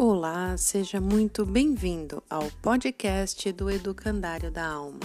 [0.00, 5.00] Olá, seja muito bem-vindo ao podcast do Educandário da Alma.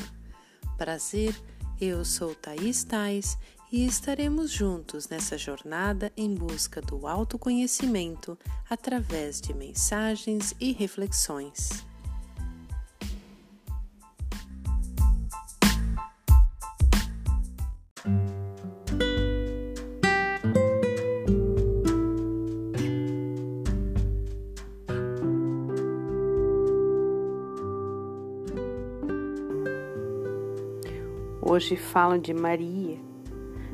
[0.77, 1.35] Prazer,
[1.81, 3.35] eu sou Thaís Tais
[3.71, 8.37] e estaremos juntos nessa jornada em busca do autoconhecimento
[8.69, 11.83] através de mensagens e reflexões.
[31.45, 32.97] Hoje falo de Maria,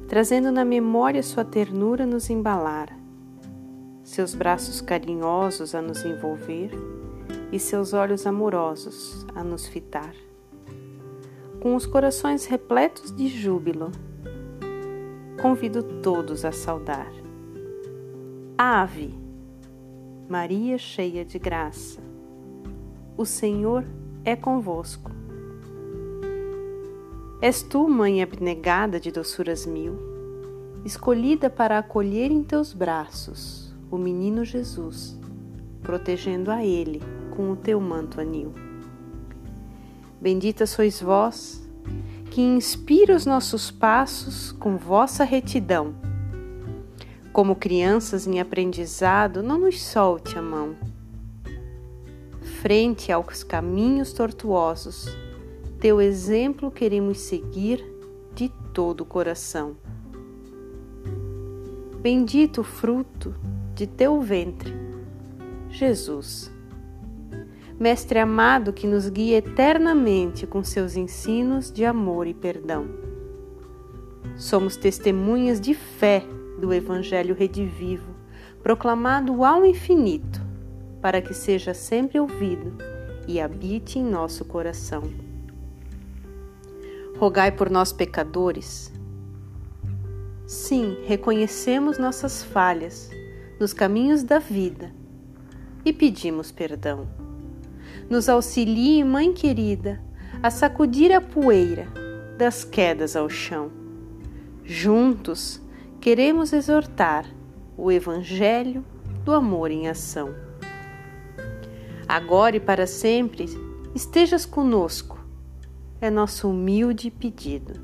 [0.07, 2.89] trazendo na memória sua ternura nos embalar,
[4.03, 6.71] seus braços carinhosos a nos envolver
[7.51, 10.15] e seus olhos amorosos a nos fitar.
[11.61, 13.91] Com os corações repletos de júbilo,
[15.39, 17.11] convido todos a saudar.
[18.57, 19.13] Ave,
[20.27, 22.01] Maria cheia de graça,
[23.15, 23.85] o Senhor
[24.25, 25.18] é convosco.
[27.41, 29.97] És tu, mãe abnegada de doçuras mil,
[30.83, 35.17] escolhida para acolher em teus braços o menino Jesus,
[35.81, 37.01] protegendo a ele
[37.33, 38.53] com o teu manto anil.
[40.19, 41.65] Bendita sois vós,
[42.29, 45.95] que inspira os nossos passos com vossa retidão.
[47.31, 50.75] Como crianças em aprendizado, não nos solte a mão.
[52.61, 55.07] Frente aos caminhos tortuosos,
[55.79, 57.81] teu exemplo queremos seguir
[58.35, 59.77] de todo o coração.
[62.01, 63.33] Bendito o fruto
[63.75, 64.73] de teu ventre,
[65.69, 66.51] Jesus.
[67.79, 72.85] Mestre amado que nos guia eternamente com seus ensinos de amor e perdão.
[74.35, 76.25] Somos testemunhas de fé
[76.59, 78.13] do Evangelho redivivo,
[78.61, 80.41] proclamado ao infinito,
[81.01, 82.73] para que seja sempre ouvido
[83.25, 85.28] e habite em nosso coração
[87.19, 88.93] rogai por nós pecadores.
[90.47, 93.11] Sim, reconhecemos nossas falhas
[93.59, 94.93] nos caminhos da vida
[95.83, 97.09] e pedimos perdão.
[98.09, 100.01] Nos auxilie, Mãe querida,
[100.41, 101.87] a sacudir a poeira
[102.37, 103.69] das quedas ao chão.
[104.63, 105.61] Juntos
[105.99, 107.25] queremos exortar
[107.77, 108.85] o Evangelho
[109.25, 110.33] do amor em ação.
[112.07, 113.45] Agora e para sempre
[113.93, 115.18] estejas conosco
[116.01, 117.79] é nosso humilde pedido.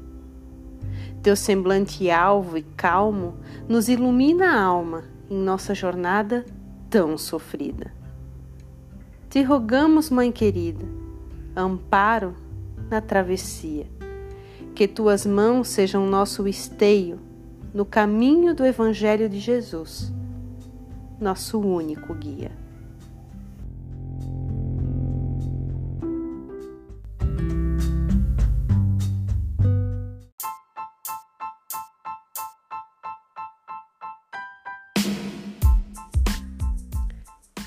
[1.22, 3.38] Teu semblante alvo e calmo
[3.68, 6.46] nos ilumina a alma em nossa jornada
[6.90, 7.92] tão sofrida.
[9.30, 10.86] Te rogamos, Mãe querida,
[11.56, 12.36] amparo
[12.90, 13.88] na travessia,
[14.74, 17.20] que tuas mãos sejam nosso esteio
[17.74, 20.14] no caminho do Evangelho de Jesus,
[21.20, 22.65] nosso único guia.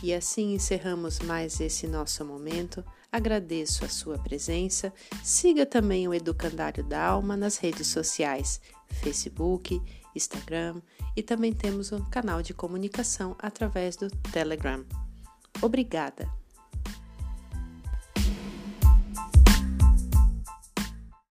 [0.02, 2.84] E assim encerramos mais esse nosso momento.
[3.10, 4.92] Agradeço a sua presença.
[5.24, 8.60] Siga também o Educandário da Alma nas redes sociais,
[9.02, 9.80] Facebook,
[10.14, 10.80] Instagram
[11.16, 14.84] e também temos um canal de comunicação através do Telegram.
[15.60, 16.37] Obrigada!